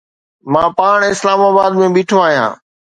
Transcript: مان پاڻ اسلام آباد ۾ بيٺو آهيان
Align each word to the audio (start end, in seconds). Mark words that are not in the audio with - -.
مان 0.53 0.67
پاڻ 0.77 0.97
اسلام 1.11 1.39
آباد 1.49 1.71
۾ 1.81 1.87
بيٺو 1.95 2.17
آهيان 2.27 2.51